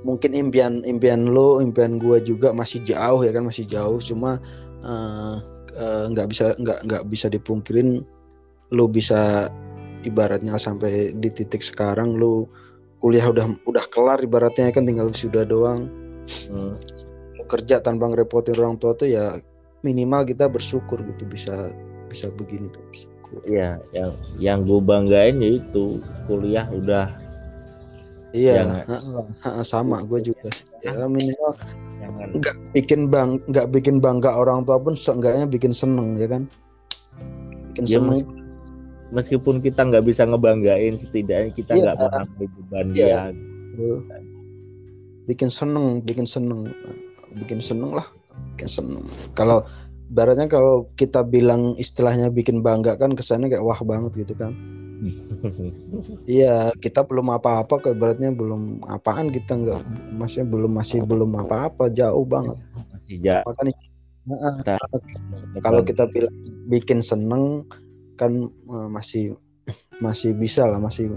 mungkin 0.06 0.30
impian 0.38 0.86
impian 0.86 1.26
lo 1.26 1.58
impian 1.58 1.98
gua 1.98 2.22
juga 2.22 2.54
masih 2.54 2.86
jauh 2.86 3.26
ya 3.26 3.34
kan 3.34 3.42
masih 3.42 3.66
jauh. 3.66 3.98
Cuma 3.98 4.38
eh, 4.86 5.36
eh, 5.74 6.04
nggak 6.14 6.30
bisa 6.30 6.54
nggak 6.62 6.78
nggak 6.86 7.04
bisa 7.10 7.26
dipungkirin 7.26 8.06
lo 8.70 8.86
bisa 8.86 9.50
ibaratnya 10.06 10.54
sampai 10.54 11.10
di 11.18 11.28
titik 11.34 11.66
sekarang 11.66 12.14
lo 12.14 12.46
kuliah 13.02 13.26
udah 13.26 13.50
udah 13.66 13.84
kelar 13.90 14.22
ibaratnya 14.22 14.70
kan 14.70 14.86
tinggal 14.86 15.10
sudah 15.10 15.42
doang. 15.42 15.90
Hmm, 16.50 16.74
kerja 17.46 17.78
tanpa 17.78 18.10
ngerepotin 18.10 18.58
orang 18.58 18.78
tua 18.78 18.94
tuh 18.98 19.10
ya 19.10 19.38
minimal 19.86 20.26
kita 20.26 20.50
bersyukur 20.50 20.98
gitu 21.06 21.22
bisa 21.30 21.70
bisa 22.10 22.30
begini 22.34 22.66
tuh 22.70 22.82
bersyukur. 22.90 23.38
iya 23.46 23.78
yang 23.94 24.12
yang 24.38 24.58
gue 24.66 24.82
banggain 24.82 25.38
ya 25.42 25.58
itu 25.62 26.02
kuliah 26.26 26.66
udah 26.70 27.10
Iya, 28.34 28.62
Jangan. 28.62 28.84
heeh, 29.42 29.64
sama 29.64 30.02
gue 30.06 30.32
juga. 30.32 30.50
Ya 30.82 31.06
minimal 31.06 31.52
nggak 32.36 32.56
bikin 32.74 33.10
bang 33.10 33.38
nggak 33.50 33.66
bikin 33.74 33.98
bangga 33.98 34.30
orang 34.30 34.62
tua 34.62 34.78
pun 34.78 34.94
seenggaknya 34.94 35.46
bikin 35.46 35.70
seneng 35.74 36.14
ya 36.18 36.26
kan. 36.30 36.46
Bikin 37.72 37.84
Ya, 37.86 37.98
seneng. 37.98 38.10
mes- 38.22 38.30
meskipun 39.14 39.62
kita 39.62 39.86
nggak 39.86 40.04
bisa 40.04 40.26
ngebanggain 40.26 40.98
setidaknya 40.98 41.50
kita 41.54 41.72
Iya. 41.74 41.82
nggak 41.82 41.96
mengambil 42.02 42.46
beban 42.58 42.86
Iya. 42.92 43.20
dia. 43.30 43.96
Bikin 45.26 45.50
seneng, 45.50 46.02
bikin 46.06 46.26
seneng, 46.26 46.70
bikin 47.34 47.58
seneng 47.58 47.94
lah, 47.94 48.06
bikin 48.54 48.70
seneng. 48.70 49.02
Kalau 49.34 49.66
Baratnya 50.06 50.46
kalau 50.46 50.86
kita 50.94 51.26
bilang 51.26 51.74
istilahnya 51.82 52.30
bikin 52.30 52.62
bangga 52.62 52.94
kan 52.94 53.18
kesannya 53.18 53.50
kayak 53.50 53.66
wah 53.66 53.74
banget 53.82 54.22
gitu 54.22 54.38
kan. 54.38 54.54
Iya, 56.26 56.72
kita 56.78 57.06
belum 57.06 57.30
apa-apa 57.32 57.80
kayak 57.82 57.98
beratnya 57.98 58.30
belum 58.34 58.84
apaan 58.88 59.30
kita 59.30 59.56
nggak 59.56 59.80
masih 60.16 60.42
belum 60.46 60.72
masih 60.74 61.02
belum 61.04 61.32
apa-apa 61.46 61.92
jauh 61.92 62.24
banget. 62.26 62.58
Masih 62.92 63.16
jauh. 63.22 63.44
Makanya 63.46 63.74
nah, 64.26 64.78
kalau 65.62 65.86
kita 65.86 66.10
bilang 66.10 66.34
bikin 66.66 66.98
seneng 66.98 67.62
kan 68.18 68.50
uh, 68.66 68.88
masih 68.90 69.36
masih 70.02 70.34
bisa 70.34 70.66
lah 70.66 70.80
masih 70.82 71.14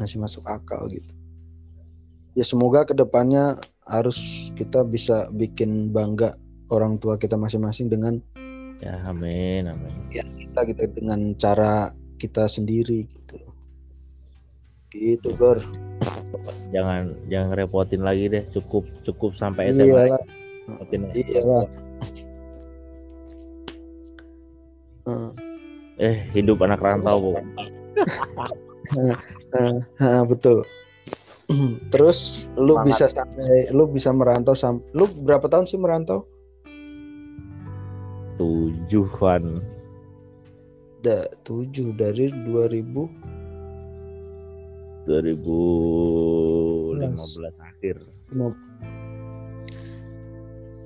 masih 0.00 0.20
masuk 0.20 0.44
akal 0.48 0.88
gitu. 0.88 1.12
Ya 2.36 2.44
semoga 2.44 2.84
ke 2.84 2.92
depannya 2.92 3.56
harus 3.88 4.50
kita 4.60 4.84
bisa 4.84 5.28
bikin 5.32 5.88
bangga 5.92 6.36
orang 6.68 7.00
tua 7.00 7.16
kita 7.16 7.38
masing-masing 7.38 7.88
dengan 7.88 8.20
ya 8.84 9.00
amin 9.08 9.68
amin. 9.68 9.92
Ya 10.12 10.24
kita 10.24 10.60
gitu 10.68 10.84
dengan 10.92 11.32
cara 11.36 11.96
kita 12.16 12.48
sendiri 12.48 13.06
gitu. 13.06 13.38
Gitu 14.92 15.28
Gor. 15.36 15.60
Jangan 16.72 17.14
jangan 17.28 17.50
repotin 17.56 18.02
lagi 18.04 18.28
deh. 18.32 18.44
Cukup 18.52 18.84
cukup 19.04 19.34
sampai 19.36 19.72
SMA 19.72 19.84
iyalah 19.88 20.20
iyalah 21.14 21.64
eh 25.96 26.16
hidup 26.34 26.60
anak 26.64 26.82
rantau 26.82 27.20
bu. 27.20 27.30
Betul. 30.30 30.64
Terus 31.94 32.50
lu 32.58 32.74
Semangat. 32.74 32.86
bisa 32.90 33.06
sampai 33.08 33.70
lu 33.70 33.86
bisa 33.86 34.10
merantau 34.10 34.52
sampai 34.52 34.82
lu 34.98 35.06
berapa 35.22 35.46
tahun 35.46 35.64
sih 35.64 35.78
merantau? 35.78 36.26
Tujuan 38.36 39.62
da, 41.06 41.30
7 41.46 41.94
dari 41.94 42.34
2000 42.34 43.06
2015 45.06 46.98
akhir. 47.62 48.02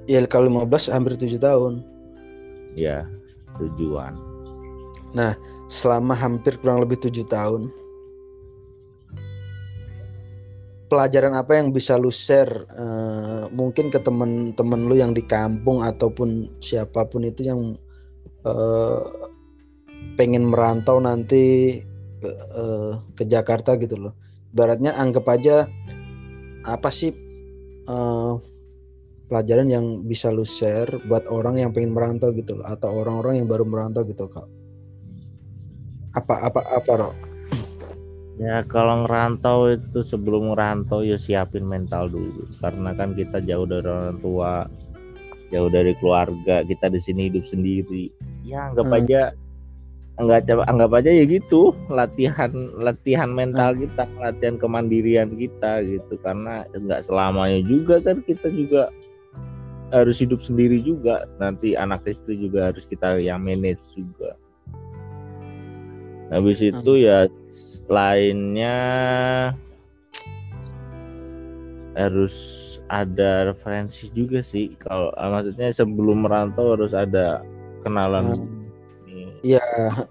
Ya 0.05 0.21
kalau 0.29 0.53
15 0.53 0.93
hampir 0.93 1.17
7 1.17 1.41
tahun. 1.41 1.81
Ya, 2.77 3.09
tujuan. 3.57 4.13
Nah, 5.17 5.33
selama 5.73 6.13
hampir 6.13 6.61
kurang 6.61 6.85
lebih 6.85 7.01
7 7.01 7.25
tahun 7.25 7.73
pelajaran 10.91 11.39
apa 11.39 11.55
yang 11.55 11.71
bisa 11.71 11.95
lu 11.95 12.11
share 12.11 12.51
uh, 12.75 13.47
mungkin 13.55 13.95
ke 13.95 14.03
temen-temen 14.03 14.91
lu 14.91 14.99
yang 14.99 15.15
di 15.15 15.23
kampung 15.23 15.87
ataupun 15.87 16.51
siapa 16.59 17.07
pun 17.07 17.23
itu 17.23 17.47
yang 17.47 17.79
uh, 18.43 19.07
pengen 20.21 20.49
merantau 20.49 21.01
nanti 21.01 21.81
ke, 22.21 22.31
uh, 22.57 23.01
ke 23.17 23.25
Jakarta 23.25 23.77
gitu 23.81 23.97
loh. 23.97 24.15
Baratnya 24.53 24.93
anggap 24.99 25.25
aja 25.31 25.65
apa 26.69 26.93
sih 26.93 27.15
uh, 27.89 28.37
pelajaran 29.31 29.71
yang 29.71 29.87
bisa 30.05 30.29
lu 30.35 30.43
share 30.43 30.91
buat 31.07 31.25
orang 31.31 31.63
yang 31.63 31.71
pengen 31.71 31.95
merantau 31.95 32.35
gitu 32.35 32.59
loh 32.59 32.67
atau 32.67 32.91
orang-orang 32.91 33.41
yang 33.41 33.49
baru 33.49 33.63
merantau 33.63 34.03
gitu 34.05 34.27
kak. 34.27 34.45
Apa 36.19 36.51
apa 36.51 36.61
apa 36.75 36.93
Rok? 36.99 37.17
Ya 38.41 38.65
kalau 38.67 39.05
ngerantau 39.05 39.71
itu 39.71 40.03
sebelum 40.03 40.51
ngerantau 40.51 41.07
ya 41.07 41.21
siapin 41.21 41.63
mental 41.63 42.11
dulu 42.11 42.49
karena 42.59 42.97
kan 42.97 43.15
kita 43.15 43.39
jauh 43.45 43.69
dari 43.69 43.87
orang 43.87 44.19
tua, 44.19 44.67
jauh 45.55 45.71
dari 45.71 45.95
keluarga, 46.03 46.67
kita 46.67 46.91
di 46.91 46.99
sini 46.99 47.31
hidup 47.31 47.47
sendiri. 47.47 48.11
Ya 48.43 48.73
anggap 48.73 48.89
hmm. 48.91 48.99
aja 48.99 49.21
anggap 50.21 50.69
anggap 50.69 50.91
aja 51.01 51.11
ya 51.11 51.25
gitu. 51.25 51.73
Latihan 51.89 52.53
latihan 52.77 53.33
mental 53.33 53.73
kita 53.75 54.05
latihan 54.21 54.61
kemandirian 54.61 55.33
kita 55.33 55.81
gitu. 55.89 56.21
Karena 56.21 56.69
nggak 56.77 57.09
selamanya 57.09 57.65
juga 57.65 58.05
kan 58.05 58.21
kita 58.21 58.53
juga 58.53 58.93
harus 59.91 60.21
hidup 60.21 60.45
sendiri 60.45 60.85
juga. 60.85 61.25
Nanti 61.41 61.73
anak 61.75 62.05
istri 62.05 62.37
juga 62.37 62.69
harus 62.71 62.85
kita 62.85 63.17
yang 63.17 63.41
manage 63.41 63.97
juga. 63.97 64.37
Habis 66.31 66.63
itu 66.63 66.93
ya 67.01 67.27
lainnya 67.91 68.77
harus 71.99 72.35
ada 72.87 73.51
referensi 73.51 74.07
juga 74.15 74.39
sih. 74.45 74.79
Kalau 74.79 75.11
maksudnya 75.19 75.75
sebelum 75.75 76.23
merantau 76.23 76.79
harus 76.79 76.95
ada 76.95 77.43
kenalan 77.83 78.60
hmm 79.41 79.49
Ya 79.49 79.65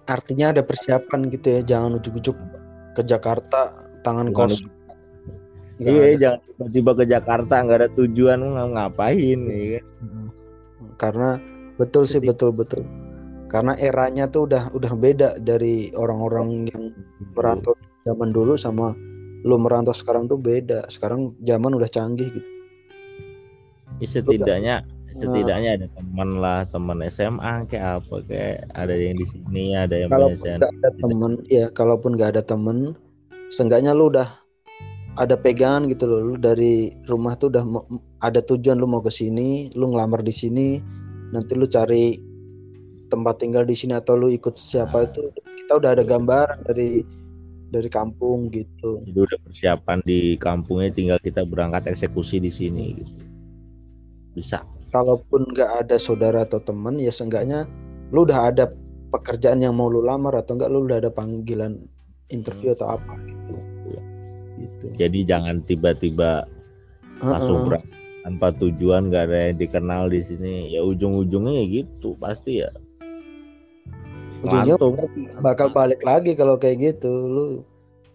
artinya 0.10 0.50
ada 0.50 0.66
persiapan 0.66 1.30
gitu 1.30 1.62
ya, 1.62 1.62
jangan 1.62 2.02
ujuk-ujuk 2.02 2.34
ke 2.98 3.02
Jakarta 3.06 3.70
tangan 4.02 4.34
kos. 4.34 4.66
Iya, 5.80 6.18
jangan 6.18 6.40
tiba-tiba 6.44 6.92
ke 6.98 7.04
Jakarta 7.08 7.54
nggak 7.64 7.78
ada 7.80 7.90
tujuan 7.96 8.42
ng 8.42 8.76
ngapain 8.76 9.40
ya 9.48 9.80
kan. 9.80 9.86
Karena 11.00 11.30
betul 11.80 12.04
sih 12.10 12.20
betul 12.20 12.52
betul. 12.52 12.84
Karena 13.48 13.74
eranya 13.80 14.28
tuh 14.28 14.50
udah 14.50 14.74
udah 14.76 14.94
beda 14.98 15.30
dari 15.40 15.94
orang-orang 15.96 16.68
yang 16.70 16.84
merantau 17.38 17.78
zaman 18.04 18.34
dulu 18.36 18.60
sama 18.60 18.92
lu 19.48 19.56
merantau 19.56 19.96
sekarang 19.96 20.28
tuh 20.28 20.42
beda. 20.42 20.90
Sekarang 20.92 21.32
zaman 21.48 21.78
udah 21.78 21.88
canggih 21.88 22.28
gitu. 22.34 22.50
Ya, 24.04 24.08
setidaknya 24.08 24.76
setidaknya 25.16 25.70
ada 25.82 25.88
teman 25.98 26.30
lah 26.38 26.66
teman 26.70 27.00
SMA 27.10 27.66
kayak 27.70 28.04
apa 28.04 28.16
kayak 28.30 28.58
ada 28.78 28.94
yang 28.94 29.16
di 29.18 29.26
sini 29.26 29.74
ada 29.74 29.96
yang 29.98 30.10
kalau 30.10 30.30
nggak 30.34 30.62
ada 30.62 30.90
teman 31.02 31.32
ya 31.50 31.66
kalaupun 31.74 32.16
nggak 32.16 32.38
ada 32.38 32.44
temen 32.46 32.94
seenggaknya 33.50 33.98
lu 33.98 34.14
udah 34.14 34.30
ada 35.18 35.36
pegangan 35.36 35.90
gitu 35.90 36.06
loh 36.06 36.22
lu 36.22 36.36
dari 36.38 36.94
rumah 37.10 37.36
tuh 37.36 37.52
udah 37.52 37.66
ada 38.22 38.40
tujuan 38.46 38.78
lu 38.78 38.86
mau 38.86 39.02
ke 39.02 39.12
sini 39.12 39.74
lu 39.74 39.90
ngelamar 39.90 40.22
di 40.22 40.32
sini 40.32 40.80
nanti 41.34 41.58
lu 41.58 41.66
cari 41.66 42.18
tempat 43.10 43.42
tinggal 43.42 43.66
di 43.66 43.74
sini 43.74 43.98
atau 43.98 44.16
lu 44.16 44.30
ikut 44.30 44.54
siapa 44.54 45.02
nah. 45.02 45.08
itu 45.10 45.22
kita 45.66 45.72
udah 45.82 45.90
ada 45.98 46.04
gambaran 46.06 46.66
dari 46.70 47.02
dari 47.70 47.90
kampung 47.90 48.50
gitu. 48.50 49.06
Itu 49.06 49.30
udah 49.30 49.40
persiapan 49.46 50.02
di 50.02 50.36
kampungnya 50.42 50.90
tinggal 50.90 51.20
kita 51.22 51.46
berangkat 51.46 51.86
eksekusi 51.86 52.42
di 52.42 52.50
sini 52.50 52.98
gitu. 52.98 53.14
Bisa 54.34 54.66
kalaupun 54.90 55.46
nggak 55.54 55.86
ada 55.86 55.96
saudara 56.02 56.46
atau 56.46 56.62
teman 56.62 56.98
ya 56.98 57.14
seenggaknya 57.14 57.66
lu 58.10 58.26
udah 58.26 58.54
ada 58.54 58.70
pekerjaan 59.10 59.62
yang 59.62 59.78
mau 59.78 59.90
lu 59.90 60.06
lamar 60.06 60.38
atau 60.38 60.58
enggak 60.58 60.70
lu 60.70 60.86
udah 60.86 61.02
ada 61.02 61.12
panggilan 61.14 61.82
interview 62.30 62.74
atau 62.78 62.98
apa 62.98 63.14
gitu. 63.26 63.56
gitu. 64.62 64.86
Jadi 64.98 65.20
jangan 65.26 65.62
tiba-tiba 65.66 66.46
uh 66.46 67.22
-uh. 67.22 67.30
langsung 67.34 67.58
tanpa 68.26 68.54
tujuan 68.62 69.10
nggak 69.10 69.24
ada 69.30 69.38
yang 69.50 69.58
dikenal 69.58 70.04
di 70.14 70.22
sini. 70.22 70.54
Ya 70.70 70.86
ujung-ujungnya 70.86 71.54
ya 71.58 71.66
gitu 71.82 72.14
pasti 72.22 72.62
ya. 72.66 72.70
Ujungnya 74.46 74.78
bakal 75.42 75.74
balik 75.74 76.06
lagi 76.06 76.38
kalau 76.38 76.56
kayak 76.58 76.98
gitu 76.98 77.12
lu 77.30 77.46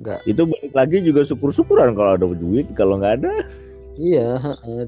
nggak 0.03 0.27
itu 0.27 0.43
balik 0.43 0.75
lagi 0.75 0.97
juga 1.07 1.23
syukur-syukuran 1.23 1.95
kalau 1.95 2.19
ada 2.19 2.27
duit 2.35 2.67
kalau 2.75 2.99
nggak 2.99 3.23
ada. 3.23 3.35
Iya 3.95 4.43
uh, 4.43 4.87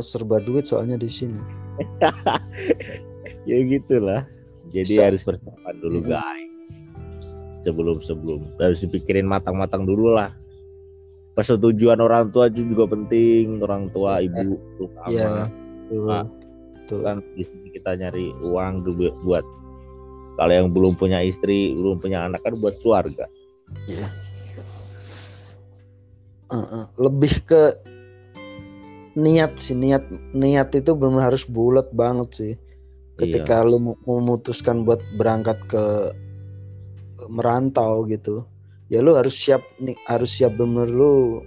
serba 0.00 0.40
duit 0.40 0.64
soalnya 0.64 0.96
di 0.96 1.10
sini. 1.10 1.40
ya 3.48 3.56
gitulah. 3.64 4.24
Jadi 4.68 4.94
so, 4.96 5.00
harus 5.00 5.22
persiapan 5.24 5.74
dulu 5.80 5.98
iya. 6.04 6.20
guys. 6.20 6.66
Sebelum 7.64 7.98
sebelum 8.00 8.40
harus 8.60 8.84
dipikirin 8.84 9.24
matang-matang 9.24 9.88
dulu 9.88 10.16
lah. 10.16 10.32
Persetujuan 11.36 12.02
orang 12.02 12.34
tua 12.34 12.50
juga 12.50 12.90
penting, 12.90 13.62
orang 13.62 13.88
tua 13.94 14.20
ibu 14.20 14.58
iya. 14.58 14.68
terutama. 14.76 15.08
Iya. 15.08 15.28
Nah, 15.94 16.24
tuh. 16.84 17.00
Kan 17.06 17.22
di 17.36 17.44
sini 17.46 17.68
kita 17.72 17.94
nyari 17.96 18.34
uang 18.42 18.84
buat 19.24 19.44
kalau 20.38 20.54
yang 20.54 20.70
belum 20.70 20.94
punya 20.94 21.18
istri, 21.18 21.74
belum 21.74 21.98
punya 21.98 22.30
anak 22.30 22.46
kan 22.46 22.54
buat 22.62 22.78
keluarga. 22.78 23.26
Iya. 23.90 24.08
Uh, 26.48 26.56
uh, 26.56 26.84
lebih 26.96 27.44
ke 27.44 27.76
niat 29.18 29.58
sih 29.58 29.74
niat 29.74 30.06
niat 30.30 30.70
itu 30.78 30.94
belum 30.94 31.18
harus 31.18 31.42
bulat 31.50 31.90
banget 31.90 32.28
sih. 32.30 32.54
Ketika 33.18 33.66
iya. 33.66 33.68
lu 33.68 33.98
memutuskan 34.06 34.86
buat 34.86 35.02
berangkat 35.18 35.58
ke 35.66 35.84
merantau 37.26 38.06
gitu 38.06 38.46
ya 38.88 39.04
lu 39.04 39.18
harus 39.18 39.36
siap 39.36 39.60
nih 39.82 39.98
harus 40.08 40.30
siap 40.32 40.56
bener 40.56 40.88
lu 40.88 41.44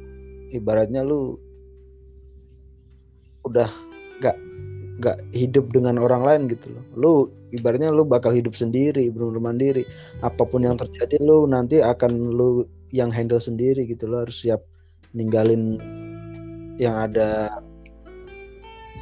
ibaratnya 0.54 1.02
lu 1.02 1.40
udah 3.42 3.70
gak 4.22 4.38
gak 5.02 5.18
hidup 5.34 5.74
dengan 5.74 5.98
orang 5.98 6.22
lain 6.22 6.42
gitu 6.46 6.70
loh. 6.70 6.86
Lu 6.94 7.12
ibaratnya 7.50 7.90
lu 7.90 8.06
bakal 8.06 8.30
hidup 8.38 8.54
sendiri 8.54 9.10
benar 9.10 9.42
mandiri. 9.42 9.82
Apa 10.22 10.46
pun 10.46 10.62
yang 10.62 10.78
terjadi 10.78 11.18
lu 11.18 11.50
nanti 11.50 11.82
akan 11.82 12.38
lu 12.38 12.70
yang 12.94 13.10
handle 13.10 13.42
sendiri 13.42 13.90
gitu. 13.90 14.06
Lo 14.06 14.22
harus 14.22 14.46
siap 14.46 14.62
ninggalin 15.18 15.82
yang 16.82 16.98
ada 16.98 17.54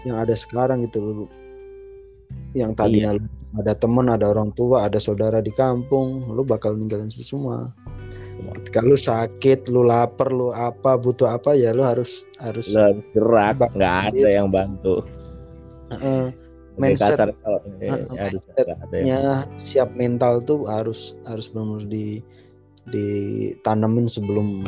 yang 0.04 0.20
ada 0.20 0.36
sekarang 0.36 0.84
gitu 0.84 1.00
loh. 1.00 1.32
Yang 2.54 2.72
tadinya 2.78 3.16
lu 3.18 3.24
ada 3.58 3.74
temen 3.74 4.06
ada 4.12 4.30
orang 4.30 4.54
tua 4.54 4.86
ada 4.86 5.02
saudara 5.02 5.40
di 5.42 5.50
kampung 5.56 6.28
lu 6.30 6.44
bakal 6.44 6.76
ninggalin 6.76 7.08
itu 7.08 7.24
semua. 7.24 7.72
Ketika 8.40 8.84
lu 8.84 8.96
sakit 8.96 9.72
lu 9.72 9.84
lapar 9.88 10.32
lu 10.32 10.52
apa 10.52 10.96
butuh 11.00 11.40
apa 11.40 11.56
ya 11.56 11.72
lu 11.76 11.84
harus 11.84 12.28
harus 12.44 12.72
Lu 12.72 12.80
harus 12.80 13.06
gerak, 13.16 13.60
nggak 13.76 13.96
ada 14.14 14.30
yang 14.30 14.52
bantu. 14.52 15.04
Lebih 16.80 16.96
mindset. 16.96 17.18
kasar 17.20 17.30
kalau 17.44 17.60
eh, 17.84 17.92
Ah, 17.92 18.00
harus 18.30 18.40
mindset 18.48 18.66
nggak 18.68 18.80
ada 18.88 18.96
yang 18.96 19.06
nya 19.08 19.22
siap 19.60 19.90
mental 20.00 20.40
tuh 20.44 20.64
harus 20.70 21.18
harus 21.28 21.52
benar 21.52 21.84
di 21.88 22.24
ditanemin 22.90 24.08
sebelum 24.08 24.64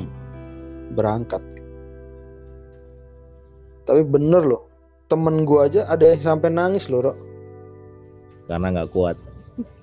berangkat. 0.97 1.39
Tapi 3.91 4.07
bener 4.07 4.47
loh, 4.47 4.71
temen 5.11 5.43
gua 5.43 5.67
aja 5.67 5.83
ada 5.91 6.07
yang 6.07 6.23
sampai 6.23 6.47
nangis 6.47 6.87
loh, 6.87 7.11
Rok. 7.11 7.17
karena 8.47 8.67
nggak 8.71 8.91
kuat. 8.91 9.19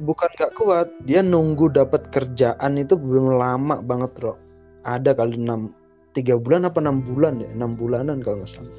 Bukan 0.00 0.28
gak 0.36 0.56
kuat, 0.56 0.88
dia 1.04 1.20
nunggu 1.20 1.68
dapat 1.68 2.08
kerjaan 2.08 2.80
itu 2.80 2.96
belum 2.96 3.36
lama 3.36 3.84
banget, 3.84 4.16
Rok. 4.16 4.40
Ada 4.88 5.12
kali 5.12 5.36
enam 5.36 5.76
tiga 6.16 6.40
bulan 6.40 6.64
apa 6.64 6.80
enam 6.80 7.04
bulan 7.04 7.36
ya, 7.38 7.48
enam 7.52 7.76
bulanan 7.76 8.24
kalau 8.24 8.40
nggak 8.40 8.48
salah. 8.48 8.72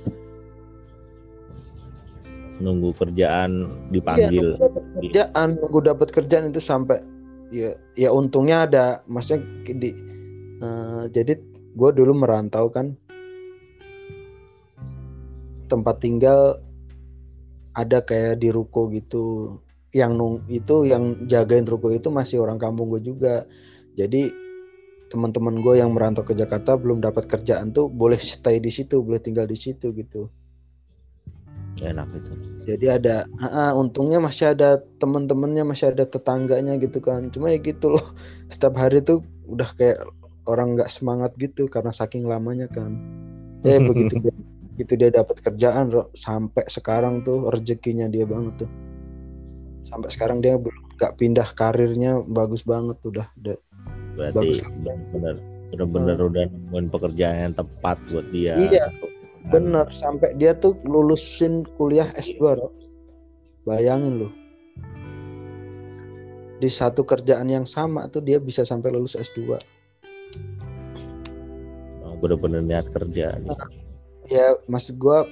Nunggu 2.59 2.91
kerjaan 2.97 3.69
Iya, 3.69 3.91
dipanggil. 3.93 4.47
nunggu 4.49 4.57
dapet 4.59 4.83
kerjaan, 4.97 5.47
nunggu 5.61 5.79
dapat 5.85 6.07
kerjaan 6.11 6.45
itu 6.49 6.59
sampai 6.59 6.97
ya 7.49 7.71
ya 7.95 8.09
untungnya 8.11 8.65
ada, 8.67 8.85
maksudnya 9.05 9.45
di 9.69 9.93
eh, 10.59 11.03
jadi 11.13 11.33
gue 11.77 11.89
dulu 11.95 12.13
merantau 12.17 12.67
kan 12.67 12.97
tempat 15.69 16.01
tinggal 16.01 16.57
ada 17.77 18.01
kayak 18.01 18.41
di 18.41 18.49
ruko 18.49 18.89
gitu. 18.89 19.57
Yang 19.93 20.11
nung 20.17 20.35
itu 20.49 20.85
yang 20.85 21.17
jagain 21.25 21.65
ruko 21.65 21.89
itu 21.93 22.09
masih 22.09 22.41
orang 22.41 22.57
kampung 22.57 22.89
gue 22.89 23.01
juga. 23.01 23.45
Jadi 23.93 24.29
teman-teman 25.09 25.57
gue 25.61 25.81
yang 25.81 25.89
merantau 25.93 26.21
ke 26.21 26.37
Jakarta 26.37 26.77
belum 26.77 27.01
dapat 27.01 27.25
kerjaan 27.25 27.73
tuh 27.73 27.89
boleh 27.89 28.21
stay 28.21 28.61
di 28.61 28.69
situ 28.69 29.01
boleh 29.01 29.17
tinggal 29.17 29.49
di 29.49 29.57
situ 29.57 29.89
gitu. 29.93 30.29
Enak 31.79 32.11
itu. 32.11 32.31
jadi 32.67 32.99
ada 32.99 33.15
ah, 33.39 33.71
untungnya 33.71 34.19
masih 34.19 34.51
ada 34.51 34.83
teman-temannya 34.99 35.63
masih 35.63 35.95
ada 35.95 36.03
tetangganya 36.03 36.75
gitu 36.75 36.99
kan. 36.99 37.31
Cuma 37.31 37.55
ya 37.55 37.57
gitu 37.57 37.95
loh. 37.95 38.03
Setiap 38.51 38.75
hari 38.75 38.99
tuh 38.99 39.23
udah 39.47 39.69
kayak 39.79 40.03
orang 40.45 40.75
nggak 40.75 40.91
semangat 40.91 41.31
gitu 41.39 41.71
karena 41.71 41.95
saking 41.95 42.27
lamanya 42.27 42.67
kan. 42.67 42.99
Eh 43.63 43.79
begitu 43.79 44.19
begitu 44.79 44.95
dia 44.95 45.11
dapat 45.11 45.43
kerjaan 45.43 45.91
Ro, 45.91 46.07
sampai 46.15 46.63
sekarang 46.71 47.19
tuh 47.27 47.51
rezekinya 47.51 48.07
dia 48.07 48.23
banget 48.23 48.63
tuh 48.63 48.71
sampai 49.83 50.07
sekarang 50.07 50.39
dia 50.39 50.55
belum 50.55 50.95
nggak 50.95 51.19
pindah 51.19 51.51
karirnya 51.59 52.23
bagus 52.31 52.63
banget 52.63 52.95
udah 53.03 53.27
udah 53.43 53.59
Berarti 54.15 54.55
Bagus. 54.55 54.59
benar-benar 54.63 55.35
benar-benar 55.71 56.17
udah 56.19 56.43
nemuin 56.47 56.87
pekerjaan 56.91 57.37
yang 57.39 57.55
tepat 57.55 57.99
buat 58.07 58.27
dia. 58.31 58.55
Iya. 58.55 58.87
bener 59.51 59.87
sampai 59.91 60.31
dia 60.39 60.55
tuh 60.55 60.79
lulusin 60.87 61.67
kuliah 61.75 62.07
S2 62.15 62.39
Ro. 62.39 62.71
bayangin 63.67 64.23
loh 64.23 64.31
di 66.63 66.67
satu 66.71 67.03
kerjaan 67.03 67.51
yang 67.51 67.67
sama 67.67 68.07
tuh 68.07 68.23
dia 68.23 68.39
bisa 68.39 68.63
sampai 68.63 68.95
lulus 68.95 69.19
S2 69.19 69.59
Oh, 72.03 72.15
benar-benar 72.19 72.63
niat 72.63 72.87
kerja. 72.91 73.39
Ya 74.29 74.55
maksud 74.69 74.95
gua 75.01 75.25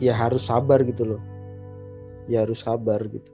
ya 0.00 0.16
harus 0.16 0.48
sabar 0.48 0.80
gitu 0.82 1.16
loh. 1.16 1.22
Ya 2.26 2.42
harus 2.42 2.64
sabar 2.64 2.98
gitu. 3.08 3.30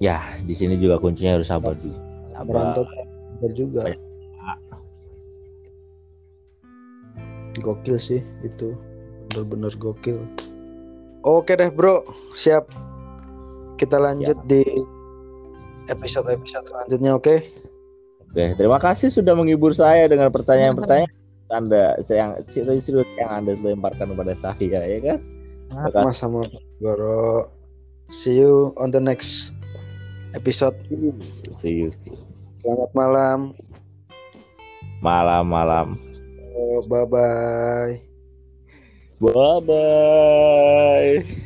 Ya, 0.00 0.18
di 0.42 0.56
sini 0.56 0.80
juga 0.80 0.96
kuncinya 0.96 1.38
harus 1.38 1.52
sabar 1.52 1.76
juga. 1.78 2.00
Sabar. 2.32 2.72
merantau 2.72 2.84
sabar 2.88 3.50
juga. 3.52 3.82
Gokil 7.60 7.96
sih 8.00 8.22
itu. 8.40 8.74
Bener-bener 9.30 9.70
gokil. 9.76 10.18
Oke 11.22 11.54
deh 11.54 11.68
bro. 11.68 12.02
Siap. 12.32 12.66
Kita 13.76 13.96
lanjut 14.00 14.36
di 14.48 14.64
episode-episode 15.88 16.68
selanjutnya 16.68 17.16
oke? 17.16 17.36
Oke, 18.30 18.54
terima 18.54 18.78
kasih 18.78 19.10
sudah 19.10 19.34
menghibur 19.34 19.74
saya 19.74 20.06
dengan 20.06 20.30
pertanyaan-pertanyaan 20.30 21.19
Anda 21.50 21.98
yang 22.08 22.38
serius 22.48 22.88
yang 23.18 23.30
Anda 23.44 23.58
lemparkan 23.58 24.14
kepada 24.14 24.34
saya 24.34 24.56
ya 24.86 24.98
kan. 25.02 25.18
sama 25.94 26.10
sama 26.10 26.40
bro 26.82 27.46
see 28.10 28.42
you 28.42 28.74
on 28.74 28.90
the 28.90 28.98
next 28.98 29.54
episode 30.34 30.74
See 30.90 30.98
you. 30.98 31.12
see 31.50 31.74
you. 31.86 31.90
selamat 32.62 32.90
malam 32.94 33.38
Malam-malam. 35.00 35.96
bye 36.90 37.08
bye 37.08 37.94
Bye 39.20 39.60
bye. 39.68 41.40